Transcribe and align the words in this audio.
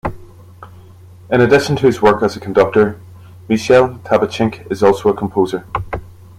In 1.29 1.41
addition 1.41 1.75
to 1.75 1.85
his 1.85 2.01
work 2.01 2.23
as 2.23 2.35
a 2.35 2.39
conductor, 2.39 2.99
Michel 3.47 3.99
Tabachnik 3.99 4.65
is 4.71 4.81
also 4.81 5.09
a 5.09 5.13
composer. 5.15 5.63